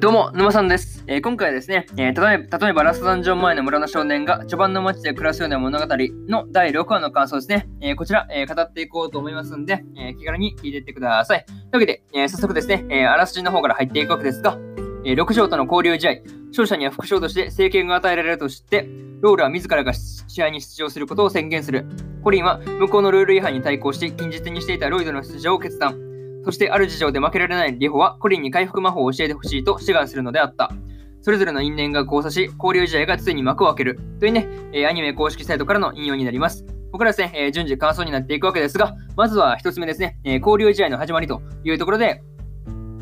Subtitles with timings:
[0.00, 1.02] どうも、沼さんです。
[1.08, 5.86] えー、今回はですね、えー、例えば、例えばラストダンジョン前の村の少年が序盤の街で暮らすような物語
[6.28, 7.68] の第6話の感想ですね。
[7.80, 11.44] えー、こちら、え語っていこうと思いますんで、え気軽に聞いていってください。
[11.44, 14.56] というわけで、え早速ですね、えあらすじの方から入っていくわけですが、
[15.04, 16.12] え6条との交流試合、
[16.50, 18.88] 勝者には副賞として政権が与えられると知って、
[19.20, 21.86] ロールは自らが試合に出場することを宣言する。
[22.22, 26.07] コリンは向こうのルール違反に対抗して、近日にしていたロイドの出場を決断。
[26.44, 30.70] そしてある事情で負けられないリホはコリンに回復魔法を教えてほしいと志願するのであった。
[31.20, 33.98] それぞれの因縁が交差し、交流試合がついに幕を開ける。
[34.20, 36.64] というね、えー、アニメ公式サイトからの引用になります。
[36.64, 42.22] ここからですね、えー、順次感想になっていくわけですが、まずは一つ目ですね、えー、交流試合の始まりというところで、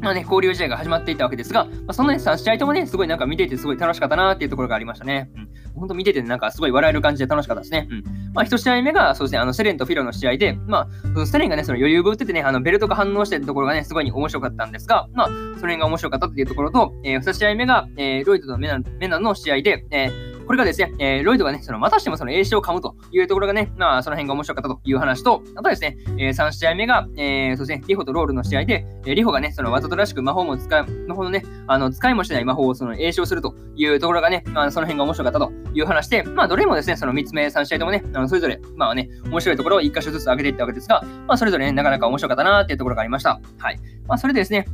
[0.00, 5.30] まあね、交流試合が始まっていたわけですが、まあ、そのね、3試合ともね、すごいなんか見ていてすごい楽しかったなっていうところがありましたね。
[5.34, 5.48] うん。
[5.74, 7.88] 本当見ててなんかすごい笑える感じで楽しかったですね。
[7.90, 8.04] うん。
[8.32, 43.40] まあ、一試合目が、そうですね、あの、セレンとフィロの試合で、まあ、セレンがね、その余裕ぶっててね、あの、ベルトが反応してるところがね、すごい面白かったんですが、まあ、それが面白かったっていうところと、えー、2試合目が、えー、ロイドとメナメナの試合で、えーこれがですね、えー、ロイドがね、そのまたしてもその栄詞を噛むというところがね、まあ、その辺が面白かったという話と、あとですね、えー、3試合目が、えー、そうですね、リホとロールの試合で、えー、リホがね、そのわざとらしく魔法も使う、魔法のね、あの、使いもしない魔法をその栄唱するというところがね、まあ、その辺が面白かったという話で、まあ、どれもですね、その3つ目、3試合ともね、あのそれぞれ、まあね、面白いところを1箇所ずつ上げていったわけですが、まあ、それぞれね、なかなか面白かったなっていうところがありました。
[43.58, 43.78] はい。
[44.06, 44.66] まあ、それでですね、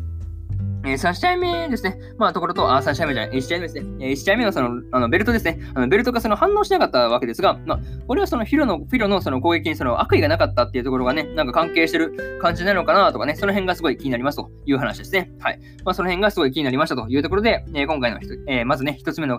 [0.85, 1.99] えー、3試合目ですね。
[2.17, 3.83] まあ、ところと、あ、3試合目じゃない、1試合目ですね。
[4.01, 5.59] えー、1試合目のその、あの、ベルトですね。
[5.75, 15.31] あの、ベルトがその反応しなかったわけですが、まあ、これはそのフィロの、フィロのその攻撃にその悪意がなかったっていうところがね、なんか関係してる感じなのかなとかね、その辺がすごい気になりますという話ですね。
[15.41, 15.61] はい。
[15.85, 19.39] まあ、その辺がすごい気になりましたというところで、えー、今回の、えー、まずね、1つ目の、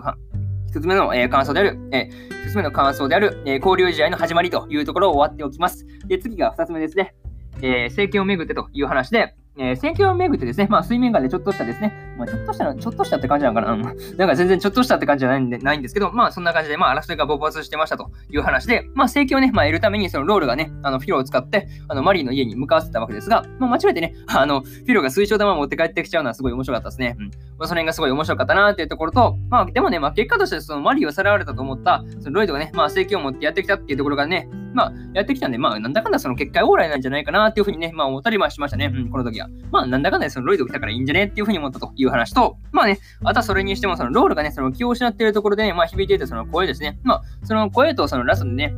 [0.68, 5.86] 一つ目の、えー、感想である、えー、一つ目の感想である、えー、交流試合の始まりというところを終わっておきます。
[6.06, 7.14] で、次が二つ目ですね。
[7.60, 27.16] えー、政権をめぐってという話で、えー、選挙をめぐってですね、まあ、水面下でちょっとしたですね、まあ、ちょっとしたの、ちょっとしたって感じなのかな、なんか全然ちょっとしたって感じじゃないんでないんですけど、まあ、そんな感じで、まあ、争いが勃発してましたという話で、まあ、政権をね、まあ、得るために、そのロールがね、あの、フィロを使って、あの、マリーの家に向かわせたわけですが、まあ、間違えてね、 あの、フィロが水晶玉を持って帰ってきちゃうのはすごい面白かったですね。
[27.18, 27.26] うん。
[27.26, 38.90] まあ、その辺がすごい面白かったなっていうところと、まあ、でもね、まあ、結果としてそのマリーをさらわれたと思った、そのロイドがね、まあ、政権を持ってやってきたっていうところがね、まあ、やってきたんで、まあ、なんだかんだその結果オーライなんじゃないかなっていうふうにね、まあ、思ったりはしましたね。
[38.94, 39.48] うん、この時は。
[39.70, 46.98] まあ、なんだかんだそのロイド来たからいいんじゃねっていうふうに思ったという話と、まあね、あとはそれにしても、そのロールがね、その気を失っているところでね、まあ、響いていたその声ですね。
[47.02, 48.74] まあ、その声とそのラストでね、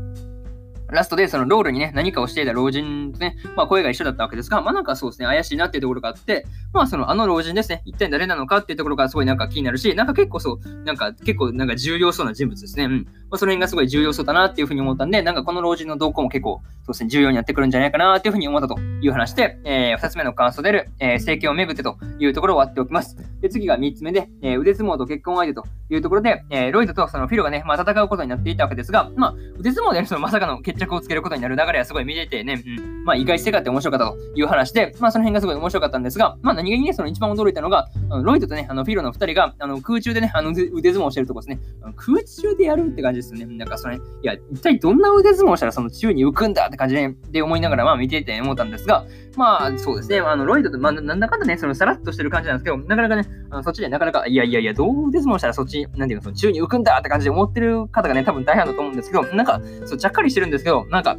[0.94, 12.84] ラストでそのロールにね、何かをしていた老人とね、まあ声が一緒だったわけですが、まあなんかそうですね、怪しいなっていうところがあって、まあそのあの老人ですね、一体誰なのかっていうところがすごいなんか気になるし、なんか結構そう、なんか結構なんか重要そうな人物ですね。
[12.84, 13.06] うん。
[13.34, 23.16] まあその辺がすごい重要そうだなっていうふうに思ったんで、なんかこの老人の動向も結構、そうですね、重要になってくるんじゃないかなっていうふうに思ったという話で、えー、二つ目の感想である、えー、政権をめぐってというところを終わっておきます。
[23.40, 37.88] で、次が三つ目で、えー、腕相撲と結婚相手というところで、えー、ロイドとそのフィロがね、まあ戦うことになっていたわけですが、まあ腕相撲で、ね、そのまさかの決着をつけることになる流れはすごい見ててね、うん、まあ意外性があって面白かったという話で、まあその辺がすごい面白かったんですが、まあ何気にね、その一番驚いたのが、
[38.22, 41.58] ロイドとね、あのフィロの二人があの空中でね、あの腕相撲をしてるとこですね。
[41.96, 43.56] 空中でやるって感じですね。
[43.56, 49.04] なんかそれ、いや、一体どんな腕相撲したらその宙に浮くんだって感じで、で思いながらまあ見てて思ったんですが、
[49.36, 61.16] まあそうですね、あのロイドと、まあなんだかんだね、そのさらっとしてる感じなんですけど、なかなかね、あのそっちでなかなか、いやいやいや、どう腕相撲したらそっち、なんていうの、その宙に浮くんだって感じで思ってる方がね、多分大半だと思うんですけど、なんか、そう、ちゃっかりしてるんですけど、なんか、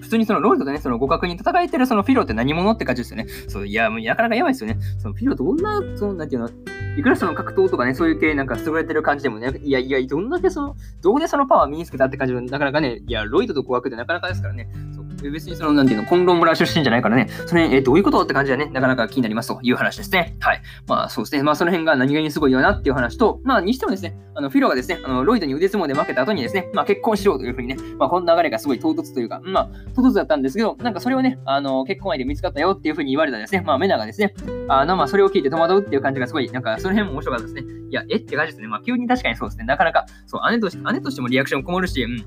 [0.00, 3.26] 普通にそのロイドとね、その互角に戦えてるそのフィロって何者って感じですよね。
[3.48, 4.78] そう、いや、もうなかなかやばいですよね。
[4.98, 6.48] そのフィロどんな、その、なんていうの、
[6.98, 14.68] いくらその格闘とかね、そういう系なんか優れてる感じでもね、いやいや、どんだけその、どこでそのパワー身につけたって感じも、なかなかね、いや、ロイドと怖くてなかなかですからね。
[15.22, 20.36] 別にその、なんていうの、コンロン村出身じゃないからね、それ、えどういうことって感じはね、なかなか気になりますという話ですね。
[20.40, 20.62] はい。
[20.86, 21.42] まあそうですね。
[21.42, 34.34] まあその辺が何気にすごいよなっていう話と、まあにしてもですね、あの、フィロがですね、あの、ロイドに腕相撲で負けた後にですね、まあ結婚しようというふうにね、まあこの流れがすごい唐突というか、まあ唐突だったんですけど、なんかそれをね、あの、結婚相手見つかったよっていうふうに言われたですね、まあメナがですね、
[34.68, 37.78] あの、まあそれを聞いて戸惑うっていう感じがすごい、なんかその辺も面白かったですね。
[37.90, 38.68] いや、えって感じですね。
[38.68, 39.64] まあ急に確かにそうですね。
[39.64, 42.24] なかなか、そう、姉として、姉としてもリアクションこもるし、うん。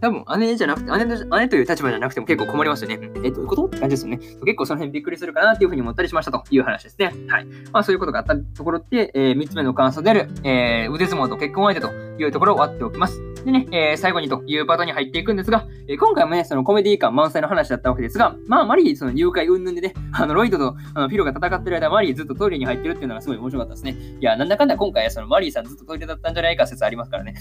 [0.00, 2.98] 多分姉じゃなくて、姉と姉という立場じゃなくても結構困りますよね。
[3.22, 4.18] え、どういうことって感じですよね。
[4.18, 7.12] 結構その辺びっくりするかなっていうふうに思ったりしましたという話ですね。
[7.28, 7.46] はい。
[7.72, 13.35] まあそういうことがあったところで、えー、3つ目の感想である、えー、腕相撲と結婚相手というところを割っておきます。
[13.46, 23.96] でね、えー、最後にというパートに入っていくんですが、えー、今回もね、そのコメディ感満載の話だったわけですが、まあ、マリー、その誘拐云々でね、あの、ロイドとあのフィロが戦ってる間、マリーずっとトイレに入ってるっていうのがすごい面白かったですね。
[24.20, 27.34] いや、なんだかんだ今回、そのマリーさんずっとトイレだったんじゃないか説ありますからね。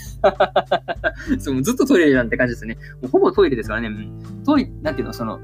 [1.39, 2.77] そう、ずっとトイレなんて感じですね。
[3.01, 3.89] もうほぼトイレですからね。
[4.45, 5.39] トイ、なんていうの、その、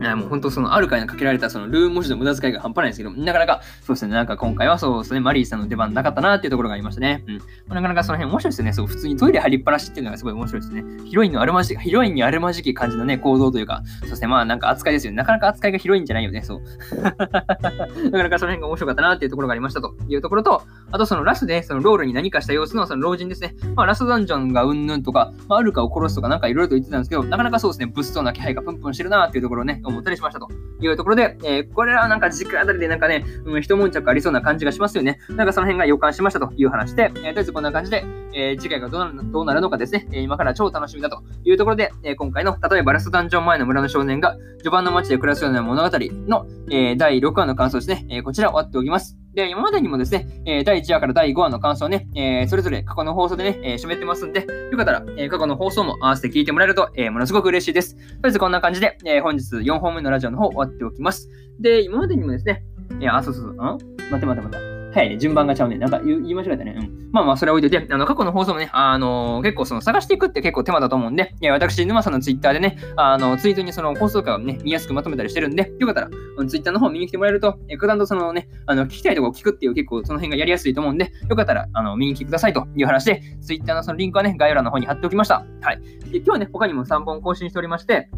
[0.00, 7.22] いやもう本当そのある回にかけられたそのルー文字の無駄遣いが半端ないですけど、なかなかそうですね、なんか今回はそうですね、マリーさんの出番なかったなっていうところがありましたね。
[7.28, 7.38] うん。
[7.68, 8.72] なかなかその辺面白いですよね。
[8.72, 10.84] そう、普通にトイレ張りっぱなしっていうのがすごい面白いですね。
[11.04, 15.16] ヒロインのあるまじき、ヒロインにあるまじき感じのね、行動というか、そうですね、まあなんか扱いですよね。
[15.16, 16.60] なかなか扱いがヒロインじゃないよね、そう。
[17.02, 23.54] なかなかその辺が面白かったなっていうところがありましたというところと、あとそのラスで、そのロールに何かした様子のその老人ですね。
[23.74, 30.48] まあラスダンジョンがうんぬんとか、まあ、アルカを殺すとかなんかいろいろと言ってたんですけど、なかなかそうですね、物騒な気配がプンプンしてるなっていうところをね、思ったりしましたと。
[30.82, 35.18] いうところで、えー、これはなんか軸あたりでなんかね、うん、一悶着ありそうな感じがしますよね。
[35.28, 49.19] なんかその辺が予感しましたという話で、えー、とりあえずこんな感じで、えー、次回がどうなるどうなるのかですね、え今から超楽しみだというところで、え今回の、例えばラストダンジョン前の村の少年が序盤の街で暮らすような物語の、え第6話の感想ですね、えこちら終わっておきます。
[49.34, 57.94] で、今までにもですね、え第1話から第5話の感想ね、えそれぞれ過去の放送でね、えー、めてますんで、よかったら、え過去の放送も合わせて聞いてもらえると、えものすごく嬉しいです。
[57.94, 61.28] とりあえずこんな感じで、え本日4本目のラジオの方終わっておきます。
[61.60, 62.64] で、今までにもですね、
[62.98, 63.56] いや、あ、そうそうそう、ん？
[63.56, 63.76] 待
[64.16, 64.69] って待って待って。
[64.92, 65.78] はいね、順番がちゃうね。
[65.78, 66.74] なんか言い間違えたね。
[66.76, 67.10] うん。
[67.12, 76.10] まあまあ、それは置いといて、あの、過去の放送もね、あの、結構その探していくって結構手間だと思うんで、いや私、沼さんのツイッターでね、あの、ツイートにその放送回をね、見やすくまとめたりしてるんで、よかったら、
[76.46, 85.44] ツイッターの方見に来てもらえると、え普段とそのね、あの、聞きたいとこを聞くっていう結構その辺がやりやすいと思うんで、よかったら、あの、見に来てくださいという話で、ツイッターのそのリンクはね、概要欄の方に貼っておきました。
[85.62, 85.80] はい。
[86.10, 88.10] で今日はね、他にも3本更新しておりまして、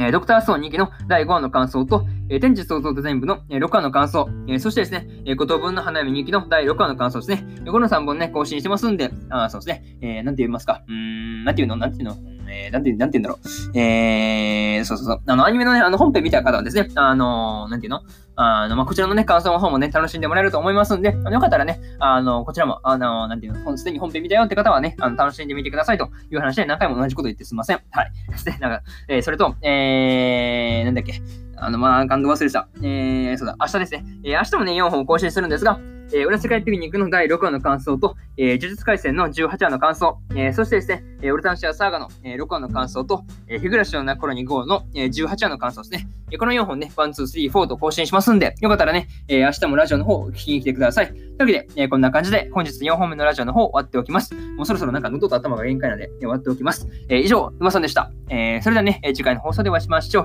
[0.00, 7.44] えドクターストーン2期の第5話の感想と、え天地創造と全部の、え6話の感想、えそしてですね、えー、言分の花嫁人気の第6話の感想ですね。
[7.70, 11.76] この3本ね、更新してますんで、あそうですね、えー、なんて言いますか、うーん、なんて言うの？
[11.76, 12.37] なんて言うの？
[12.50, 13.38] えー、なんて、なんて言うんだろ
[13.74, 13.78] う。
[13.78, 15.20] えー、そうそうそう。
[15.26, 18.06] あの、アニメのね、あの、本編見た方はですね、あの、なんて言うの？
[18.40, 27.80] あの、まあ、こちらのね、感想の方もね、楽しんでもらえると思いますんで、あのよかったらね、あの、こちらも、あの、なんていうの、すでに本編見たよって方はね、あの、楽しんでみてくださいという話で何回も同じこと言ってすいません。
[27.90, 28.12] はい。
[28.44, 31.20] で、なんか、えー、それと、えー、なんだっけ？
[31.60, 32.68] あの、まあ、感動忘れてた。
[32.82, 34.04] えー、そうだ、明日ですね。
[34.24, 35.80] えー、明日もね、4本更新するんですが、
[36.12, 46.08] えー、裏世界ピクニックの第6話の感想と、えー、呪術廻戦の18話の感想、えー、そしてですね、えー、オルタンシアサーガの、えー、6話の感想と、えー、日暮らしの泣く頃に5の、えー、18話の感想ですね。
[46.30, 51.08] えー、この4本ね、1、2、3、4と更新しますんで、よかったらね、えー、明日もラジオの方を聞きに来てください。
[51.08, 54.34] というわけで、えー、こんな感じで本日4本目のラジオの方終わっておきます。
[54.34, 56.88] もうそろそろなんか喉と頭が限界なので、終わっておきます。
[57.10, 58.10] えー、以上、沼さんでした。
[58.30, 60.22] えー、それではね、次回の放送でお会いしましょ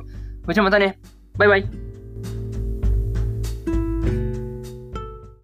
[0.47, 0.53] う。
[0.53, 0.99] じゃまたね。
[1.37, 1.92] バイバイ。